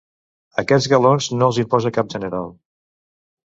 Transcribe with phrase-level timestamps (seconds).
[0.61, 2.51] Aquests galons no els imposa cap general.